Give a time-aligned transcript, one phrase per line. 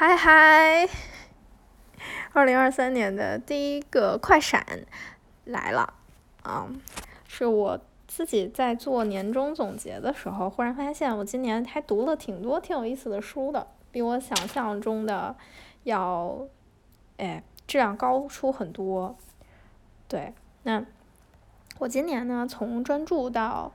[0.00, 0.88] 嗨嗨，
[2.32, 4.64] 二零二三年的第一个快闪
[5.44, 5.92] 来了，
[6.42, 6.66] 啊，
[7.28, 7.78] 是我
[8.08, 15.36] 自己在做年终总结的时候，忽然发现我今年还读了挺多挺有意思的书的，比我想象中的
[15.82, 16.46] 要，
[17.18, 19.14] 哎，质量高出很多。
[20.08, 20.32] 对，
[20.62, 20.82] 那
[21.78, 23.70] 我今年呢，从专注到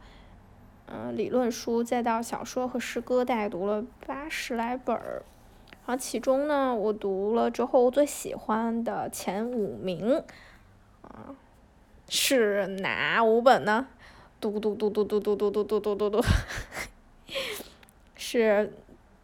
[0.87, 5.21] 嗯理论书，再到小说和诗歌，大概读了八十来本儿。
[5.85, 10.23] 然后其中呢，我读了之后最喜欢的前五名，
[11.03, 11.35] 啊，
[12.09, 13.87] 是哪五本呢？
[14.41, 16.21] 嘟嘟嘟嘟嘟嘟嘟嘟嘟嘟嘟嘟，
[18.15, 18.73] 是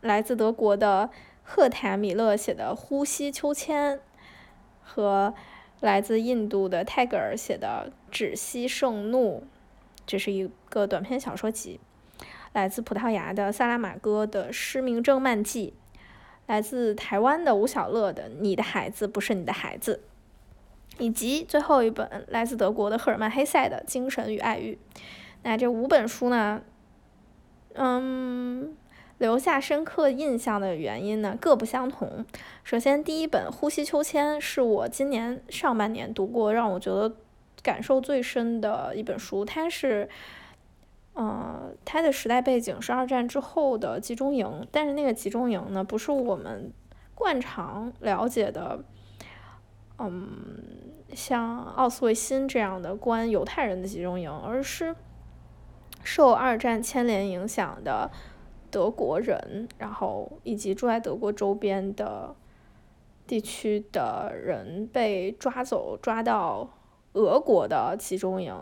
[0.02, 1.10] 来自德国的
[1.44, 3.98] 赫塔米勒写的《呼吸秋千》，
[4.84, 5.34] 和
[5.80, 9.40] 来自印度的泰戈尔写的《止息盛怒》，
[10.06, 11.80] 这是一个短篇小说集。
[12.54, 15.74] 来自葡萄牙的萨拉马戈的《失明症漫记》。
[16.52, 20.02] 来自台湾的吴小乐的《你的孩子不是你的孩子》，
[21.02, 24.78] 以及最后一本来自德国的赫尔曼·黑塞的《精神与爱欲》。
[25.44, 26.62] 那这五本书呢，
[27.76, 28.76] 嗯，
[29.20, 32.26] 留下深刻印象的原因呢各不相同。
[32.66, 37.16] 首先，第一本《呼吸秋千》是我今年上半年读过，让我觉得
[37.64, 39.46] 感受最深的一本书。
[39.46, 40.10] 它是。
[41.14, 46.72] 嗯，它的时代背景是二战之后的集中营，但是那个集中营呢，不是我们
[47.14, 48.84] 惯常了解的，
[50.00, 50.42] 嗯，
[51.14, 54.96] 像奥斯维辛这样的关犹太人的集中营，而是
[56.02, 58.10] 受二战牵连影响的
[58.72, 62.34] 德国人，然后以及住在德国周边的
[63.28, 66.70] 地区的人被抓走，抓到
[67.14, 68.56] 俄国的集中营。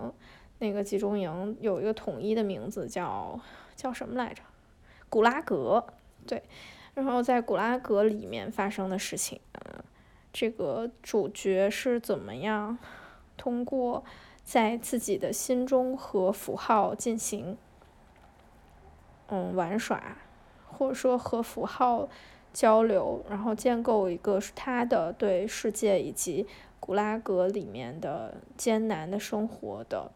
[0.59, 3.39] 那个集中营有一个统一的名字，叫
[3.75, 4.43] 叫什么来着？
[5.09, 5.85] 古拉格，
[6.27, 6.43] 对。
[6.95, 9.83] 然后在古拉格里面发生的事情，嗯，
[10.33, 12.77] 这个主角是怎么样
[13.37, 14.03] 通过
[14.43, 17.57] 在自己的心中和符号进行
[19.27, 20.17] 嗯玩耍，
[20.67, 22.09] 或者说和符号
[22.51, 26.45] 交流，然后建构一个是他的对世界以及
[26.81, 30.11] 古拉格里面的艰难的生活的。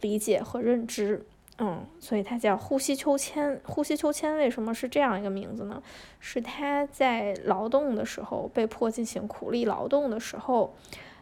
[0.00, 1.24] 理解和认知，
[1.58, 3.60] 嗯，所以它叫呼吸秋千。
[3.64, 5.82] 呼吸秋千为什么是这样一个名字呢？
[6.20, 10.74] 是他在劳动的时候被迫进行苦力劳动的时候，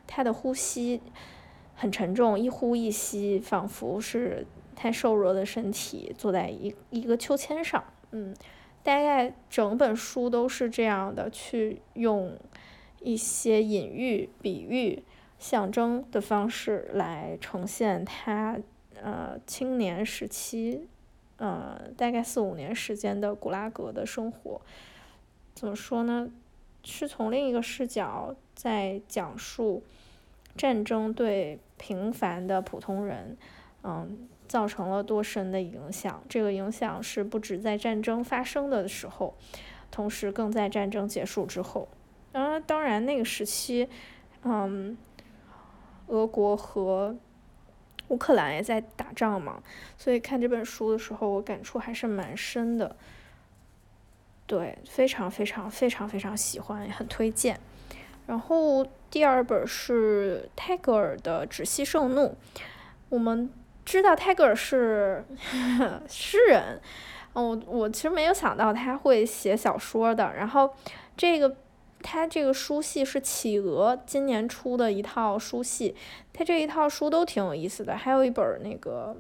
[0.07, 1.01] 他的呼吸
[1.75, 7.84] 很沉重，一呼一吸，仿佛是他瘦弱的身体坐在一一个秋千上。
[8.11, 8.34] 嗯，
[8.83, 12.37] 大概整本书都是这样的，去用
[13.01, 15.05] 一些隐喻、比喻。
[15.44, 18.59] 象征的方式来呈现他
[19.03, 20.88] 呃青年时期，
[21.37, 24.59] 呃大概四五年时间的古拉格的生活，
[25.54, 26.31] 怎么说呢？
[26.83, 29.83] 是从另一个视角在讲述
[30.56, 33.37] 战争对平凡的普通人，
[33.83, 36.25] 嗯造成了多深的影响。
[36.27, 39.34] 这个影响是不止在战争发生的时候，
[39.91, 41.87] 同时更在战争结束之后。
[42.33, 43.87] 啊，当然那个时期，
[44.44, 44.97] 嗯。
[46.09, 47.16] 俄国和
[48.09, 49.62] 乌克兰也在打仗嘛，
[49.97, 52.94] 所以看这本书的时候，我感触还是蛮深的。
[54.47, 57.59] 对，非常非常非常非常喜欢，很推荐。
[58.26, 62.36] 然后第二本是泰戈尔的《止息盛怒》。
[63.09, 63.50] 我们
[63.84, 65.25] 知道泰戈尔是
[66.06, 66.81] 诗人，
[67.32, 70.34] 我我其实没有想到他会写小说的。
[70.36, 70.75] 然后
[71.16, 71.56] 这个。
[72.06, 75.97] 他这个书系是企鹅今年出的一套书系，
[76.34, 79.16] 他这一套书都挺有意思的，还有一本那个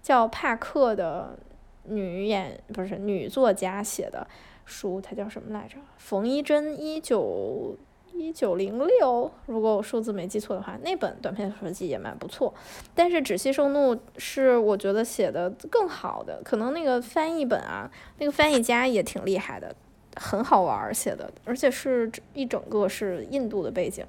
[0.00, 1.36] 叫帕克的
[1.84, 4.24] 女演不是女作家写的
[4.64, 5.76] 书，它叫什么来着？
[5.96, 7.76] 冯一珍一九
[8.12, 12.54] 一九零六，如果我数字没记错的话，那本短篇小说集也蛮不错。
[12.94, 19.74] 但是《止息盛怒》是我觉得写的更好的，可能那个翻译本啊，那个翻译家也挺厉害的。
[20.16, 24.04] 很好玩写的，而且是一整个是印度的背景，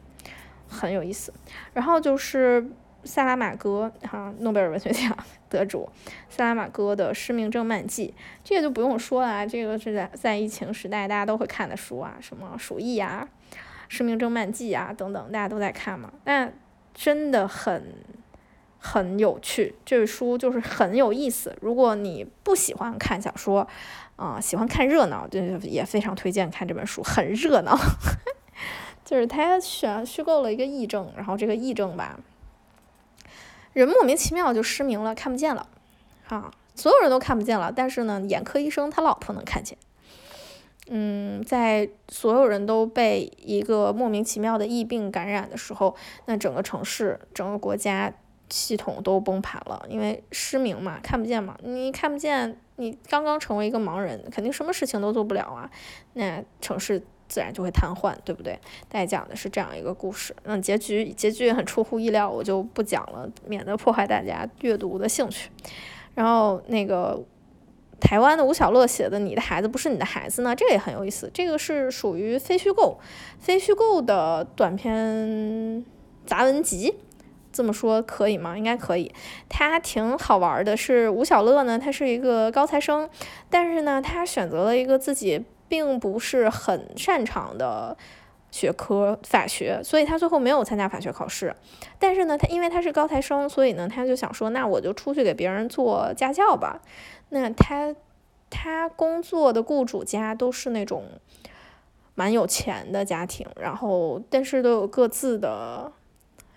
[0.68, 1.34] 很有意思。
[1.74, 2.66] 然后就是
[3.04, 5.18] 萨拉马戈哈诺贝尔文学奖
[5.50, 5.90] 得主
[6.30, 8.14] 萨拉马戈的《失明症漫记》，
[8.44, 13.28] 这个就不用说了，这个是在在疫情时代大家都会看的书啊，什么《鼠疫》啊，
[13.88, 16.12] 《失明症漫记》啊等等，大家都在看嘛。
[16.24, 16.54] 但
[16.94, 17.94] 真的很
[18.86, 21.56] 很有趣，这个书就是很有意思。
[21.62, 23.66] 如果你不喜欢看小说，
[24.18, 27.80] 啊，喜欢看热闹，就也非常推荐看这本书，很热闹。
[29.06, 32.20] 就是他选虚构了一个癔症，然后这个癔症吧，
[33.72, 35.66] 人莫名其妙就失明了，看不见了，
[36.28, 39.78] 啊，所有人都看不见了，但是呢，眼科医生他老婆能看见。
[40.90, 45.96] 嗯，在所有人都被一个莫名其妙的疫病感染的时候，
[46.26, 48.14] 那整个城市、整个国家
[48.54, 55.68] 系统都崩盘了，因为失明嘛，看不见嘛，你看不见，你刚刚成为一个盲人，肯定什么事情都做不了啊，
[56.14, 57.02] 那城市。
[57.30, 58.60] 自然就会瘫痪，对不对？
[58.88, 65.50] 大家讲的是这样一个故事，嗯，结局结局也很出乎意料，我就不讲了，免得破坏大家阅读的兴趣。
[66.14, 67.20] 然后那个
[68.00, 73.00] 台湾的吴小乐写的《你的孩子不是你的孩子》呢，这个也很有意思，这个是属于非虚构、
[73.40, 75.84] 非虚构的短篇
[76.28, 76.94] 杂文集，
[77.54, 78.58] 这么说可以吗？
[78.58, 79.14] 应该可以。
[79.48, 83.10] 他挺好玩的，是吴小乐呢，他是一个高材生，
[83.50, 85.46] 但是呢，他选择了一个自己。
[85.70, 87.98] 并不是很擅长的
[88.52, 91.56] 学科法学，所以他最后没有参加法学考试。
[91.98, 96.80] 但是呢，他因为他是高材生，所以呢，他就想说，那我就出去给别人做家教吧。
[97.30, 97.96] 那他
[98.52, 101.06] 他工作的雇主家都是那种
[102.14, 105.92] 蛮有钱的家庭，然后但是都有各自的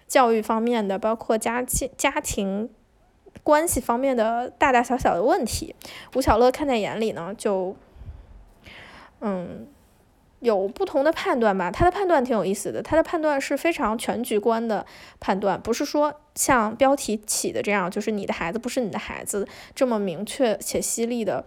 [0.06, 2.70] 教育方面的，包括家家家庭
[3.43, 5.75] 关系方面的大大小小的问题。
[6.14, 7.76] 吴小乐看在眼里呢，就。
[9.20, 9.67] 嗯，
[10.41, 11.70] 有不同的判断吧。
[11.70, 14.85] 他的判断挺有意思的，他的判断是非常全局观的
[15.19, 21.47] 判断，不是说像标题起的这样，就是你的孩子不是你的孩子这么明确且犀利的，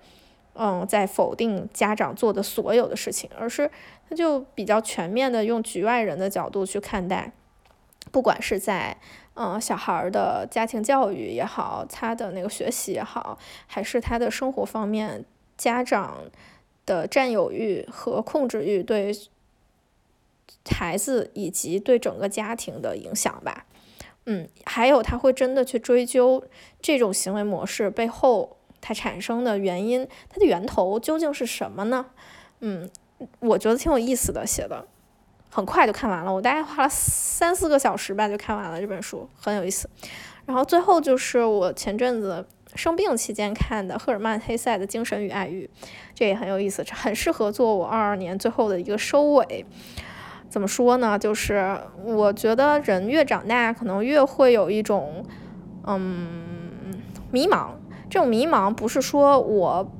[0.55, 3.69] 嗯，在否定家长做的所有的事情，而是
[4.09, 7.31] 他就比较全面的用局外人的角度去看待，
[8.11, 8.97] 不管是在
[9.35, 13.37] 嗯小孩的家庭教育也好，他的那个学习也好，
[13.67, 15.25] 还是他的生活方面，
[15.57, 16.23] 家长。
[16.85, 19.15] 的占有欲和控制欲对
[20.71, 23.67] 孩子以及对整个家庭的影响吧，
[24.25, 26.43] 嗯，还有他会真的去追究
[26.81, 32.07] 这种行为模式背后它产生的原因，它的源头究竟是什么呢？
[32.61, 32.89] 嗯，
[33.41, 34.87] 我觉得挺有意思的，写的
[35.49, 39.89] 很快就看完了，我大概花了三四个小时吧就看完了这本书，很有意思。
[40.45, 42.45] 然后最后就是我前阵子。
[42.75, 45.67] 生病期间看的赫尔曼·黑塞的《精神与爱欲》，
[46.13, 49.65] 这也很有意思，很适合做我二二年最后的一个收尾。
[50.47, 51.17] 怎么说呢？
[51.17, 55.25] 就是我觉得人越长大，可能越会有一种
[55.87, 57.01] 嗯
[57.31, 57.69] 迷茫。
[58.07, 59.91] 这种迷茫不是说我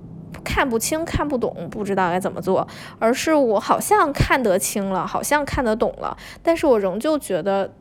[0.49, 2.67] 看不清、看不懂、不知道该怎么做，
[2.97, 7.71] 而是我好像看得清了，好像看得懂了，但是我仍旧觉得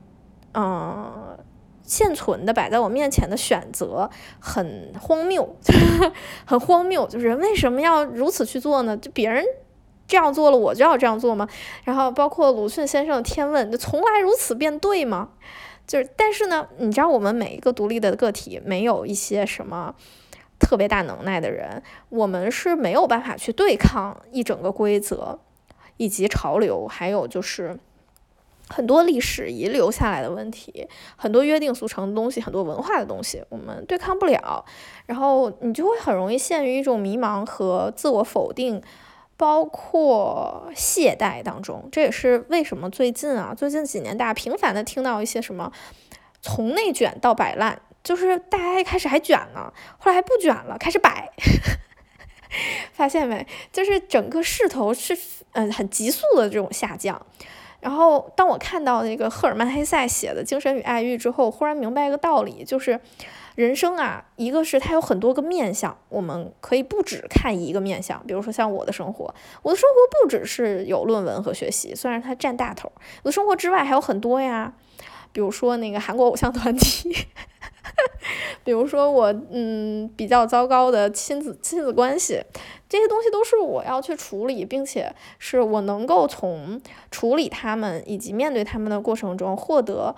[0.52, 1.38] 嗯。
[1.90, 5.56] 现存的摆在我面前的选择很荒谬，
[6.44, 8.94] 很荒谬，就是人为什么要如此去做呢？
[8.94, 9.42] 就别人
[10.06, 11.48] 这样做了，我就要这样做吗？
[11.84, 15.30] 然后包括鲁迅先生的《天问》，就从来如此便对吗？
[15.86, 19.94] 就是，但是呢，你知道我们每一个独立的个体，没有一些什么
[20.58, 25.38] 特别大能耐的人，我们是没有办法去对抗一整个规则
[25.96, 27.78] 以及潮流，还有就是。
[28.70, 34.62] 很多历史遗留下来的问题，很多约定俗成的东西，很多文化的东西，我们对抗不了，
[35.06, 38.82] 然后你就会很容易陷于一种迷茫和自我否定，
[39.38, 41.88] 包括懈怠当中。
[41.90, 45.72] 这也是为什么最近啊，最近几年大家频繁的听到一些什么
[46.40, 51.30] 从内卷到摆烂，就是大家一开始还卷呢，后来还不卷了，开始摆，
[52.92, 53.46] 发现没？
[53.72, 55.16] 就是整个势头是
[55.52, 57.20] 嗯很急速的这种下降。
[57.80, 62.98] 然后，当我看到那个赫尔曼·黑塞写的《精神与爱欲》之后，忽然明白一个道理，就是
[63.54, 68.20] 人生啊，一个是它有很多个面相，我们可以不只看一个面相。
[68.26, 69.32] 比如说像我的生活，
[69.62, 72.90] 我的生活不只是有论文和学习，虽然它占大头，
[73.22, 74.72] 我的生活之外还有很多呀。
[75.32, 77.10] 比如说那个韩国偶像团体，
[78.64, 82.42] 比如说我嗯比较糟糕的亲子亲子关系。
[82.88, 86.80] 这些东西都是我要去处理，并且是我能够从
[87.10, 90.16] 处理他们以及面对他们的过程中获得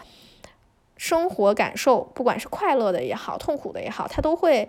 [0.96, 4.68] 生活感受，不管是快乐的也好，痛苦的也好，他都会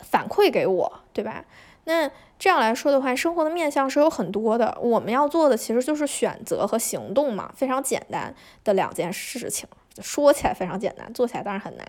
[0.00, 1.46] 反馈给我，对吧？
[1.90, 8.32] 那这样来说的话，生活的面向是有很多的，我们要做的其实就是选择和行动嘛，非常简单
[8.62, 9.68] 的两件事情。
[10.00, 11.84] 说起来非常简单，做起来当然很难。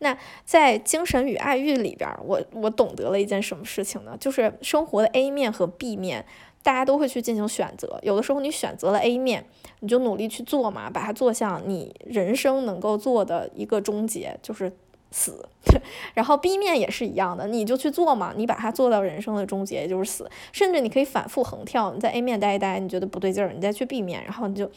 [0.00, 4.16] 那在《精神与爱欲》里边，我我懂得了一件什么事情呢？
[4.18, 6.26] 就是生活的 A 面和 B 面，
[6.64, 7.98] 大家都会去进行选择。
[8.02, 9.46] 有的时候你选择了 A 面，
[9.80, 14.70] 你就努力去做嘛，把它做向你人生能够做的一个终结，就是
[15.14, 15.48] 死。
[16.14, 20.28] 然后 B 面也是一样的，你就去做嘛，你把它做到人生的终结，就是死。
[20.50, 24.68] 甚至你可以反复横跳，你在 A 面待一待，你觉得不对劲儿，你再去 B 面，然后你就。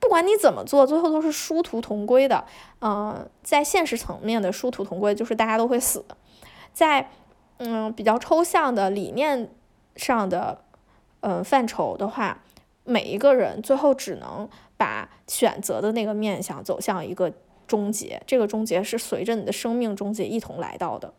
[0.00, 2.44] 不管你怎么做，最后都是殊途同归的。
[2.80, 6.04] 嗯，在现实层面的殊途同归就是大家都会死。
[6.72, 7.10] 在
[7.56, 9.50] 嗯比较抽象的理念
[9.96, 10.62] 上的
[11.18, 12.40] 嗯范畴的话，
[12.84, 17.32] 每一个人最后只能把选择的那个面向走向一个
[17.68, 21.14] 终结，这个终结是随着你的生命终结一同来到的。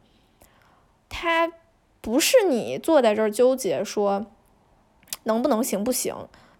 [1.07, 1.53] 它
[2.01, 4.25] 不是你坐在这儿纠结说
[5.23, 6.15] 能不能行不行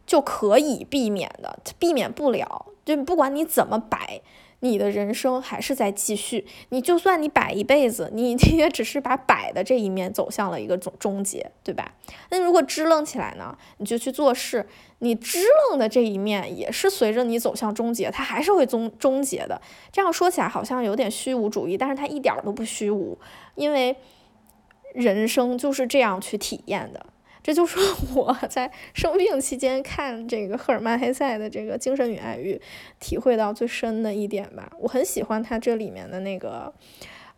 [0.05, 2.67] 就可以避免的，避免不了。
[2.86, 4.22] 就不管你怎么摆。
[4.62, 11.94] 你的人生还是在继续，你就算你摆一辈子，你 也只是把摆的这一面走向了一个终终结，对吧？
[12.30, 13.58] 那如果支棱起来呢？
[13.78, 14.68] 你就去做事，
[15.00, 15.39] 你支
[15.70, 19.62] 棱的这一面也是随着你走向终结，它还是会终终结的。
[19.92, 23.18] 这样说起来好像有点虚无主义，但是它一点都不虚无，
[23.56, 23.96] 因为
[24.94, 27.06] 人生就是这样去体验的。
[27.41, 27.79] 这就是
[28.13, 32.55] 我在生病期间看这个赫尔曼·黑塞的这个《精神与爱欲》，
[33.00, 34.72] 体会到最深的一点吧。
[34.77, 36.74] 我很喜欢他这里面的那个，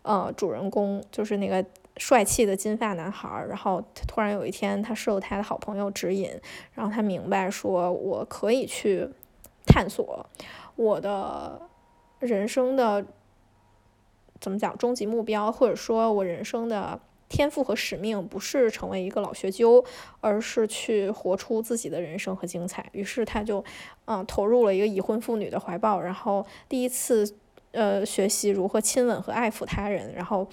[0.01, 1.63] 呃，主人公就是那个
[1.97, 3.45] 帅气的金发男孩。
[3.47, 6.31] 然后突然有一天，他受他的好朋友指引，
[6.73, 9.07] 然后他明白说，我可以去
[9.67, 10.27] 探索
[10.75, 11.61] 我的
[12.19, 13.05] 人生的
[14.39, 16.99] 怎么讲终极目标，或者说我人生的。
[17.31, 19.81] 天赋和使命不是成为一个老学究，
[20.19, 22.85] 而是去活出自己的人生和精彩。
[22.91, 23.63] 于是他就，
[24.03, 27.25] 嗯，投入了一个已婚妇女的怀抱，然后第一次，
[27.71, 30.45] 呃，学习如何亲吻和爱抚他人，然后，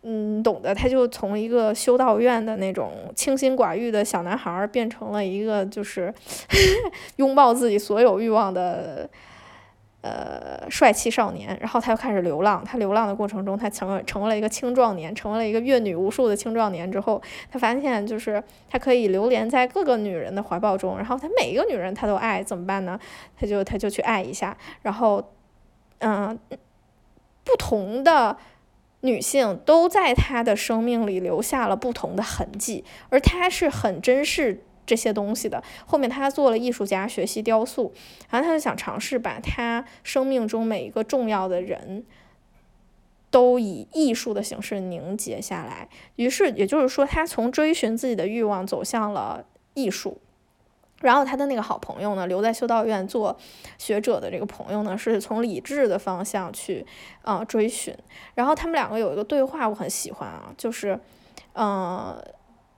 [0.00, 6.12] 嗯，懂得他就从一个修道院的那种清心寡欲的小男孩，变成了一个就是
[7.16, 9.08] 拥抱自己所有欲望的。
[10.06, 12.62] 呃，帅气少年，然后他又开始流浪。
[12.62, 16.92] 他流浪的过程中，他成为成为了一个青壮年，成为了一个阅女无数的青壮年。
[16.92, 23.00] 之后，他发现就是他可以流连在各个女人的怀抱中，然后他每一个女人他都爱，怎么办呢？
[23.34, 25.32] 他就他就去爱一下，然后，
[26.00, 26.38] 嗯，
[27.42, 28.36] 不同的
[29.00, 34.64] 女性都在他的生命里留下了不同的痕迹，而他是很珍视。
[34.86, 37.92] 这些东西的后面，他做了艺术家，学习雕塑，
[38.28, 42.04] 然后他就想尝试把他生命中每一个重要的人
[43.30, 45.88] 都以艺术的形式凝结下来。
[46.16, 50.20] 于是，也就是说，他从追寻自己的欲望走向了艺术。
[51.00, 53.36] 然后，他的那个好朋友呢，留在修道院做
[53.78, 56.86] 学者的这个朋友呢，是从理智的方向去
[57.22, 57.94] 啊追寻。
[58.34, 61.00] 然后，他们两个有一个对话，我很喜欢啊，就是
[61.54, 62.22] 嗯。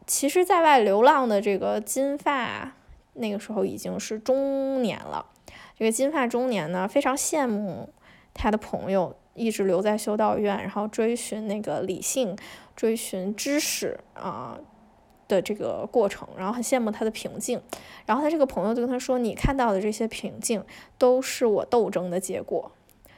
[0.06, 2.72] 其实，在外流浪的这个金发，
[3.14, 5.26] 那个时候已经是中年了。
[5.76, 7.88] 这个金发中年呢，非常羡慕
[8.32, 12.36] 他的朋友一直留在修道院，然后追寻那个理性、
[12.76, 14.56] 追寻知识啊
[15.26, 17.60] 的这个过程，然后很羡慕他的平静。
[18.06, 20.64] 然后他这个朋友就跟他说：“你看到的这些平静，
[20.96, 22.70] 都是我斗争的结果。”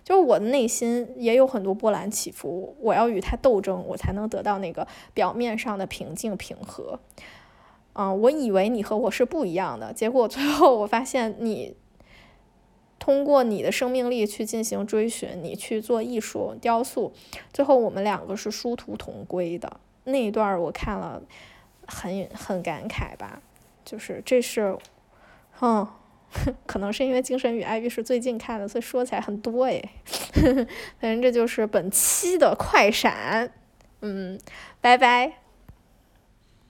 [0.08, 6.98] 就是我的内心也有很多波澜起伏，我要与他斗争，我才能得到那个表面上的平静平和。
[7.92, 11.76] 嗯，我以为你和我是不一样的，结果最后我发现你
[12.98, 17.12] 通过你的生命力去进行追寻，你去做艺术雕塑，
[17.52, 19.78] 最后我们两个是殊途同归的。
[20.04, 21.20] 那一段我看了，
[21.86, 23.42] 很很感慨吧，
[23.84, 24.78] 就是这是，
[25.60, 25.86] 嗯。
[26.66, 29.82] 可能是因为《精神与爱欲》是最近看的，所以说起来很多哎。
[31.00, 33.52] 反正这就是本期的快闪，
[34.02, 34.38] 嗯，
[34.80, 35.47] 拜拜。